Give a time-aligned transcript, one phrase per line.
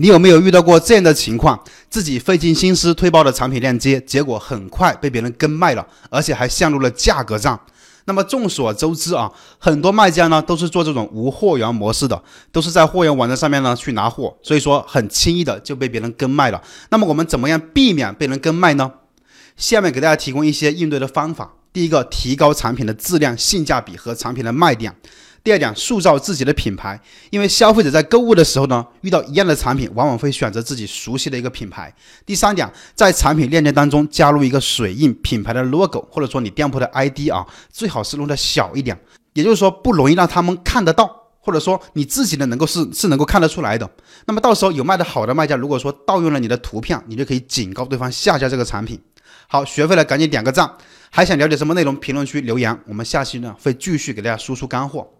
[0.00, 1.62] 你有没有遇到过这样的情况？
[1.90, 7.60] 自己费尽心思推爆的产品链接，结果很快被别人跟卖了，而且还陷入了价格战。
[8.06, 16.62] 那么众所周知啊，很多卖家呢都是做这种无货源模式的，都是在货源网站上面呢去拿货，所以说很轻易的就被别人跟卖了。
[16.88, 18.90] 那么我们怎么样避免被人跟卖呢？
[19.58, 21.52] 下面给大家提供一些应对的方法。
[21.74, 24.96] 第一个，提高产品的质量、性价比和产品的卖点。
[25.42, 27.00] 第二点，塑造自己的品牌，
[27.30, 31.94] 因为消费者在购物的时候呢，遇到一样的产品，往往会选择自己熟悉的一个品牌。
[32.26, 38.98] 第三点，在产品链接当中加入一个水印品牌的 logo，或者说你店铺的 ID 啊，最好是弄的小一点，
[39.32, 43.88] 也就是说不容易让他们看得到，或者说你自己的能够是是能够看得出来的。
[44.26, 49.00] 那么到时候有卖的好的卖家，如果说盗用了你的图片，你就可以警告对方下架这个产品。
[49.48, 50.70] 好，学会了赶紧点个赞，
[51.08, 51.96] 还想了解什么内容？
[51.96, 55.10] 评论区留言，我们下期呢会继续给大家输出干货。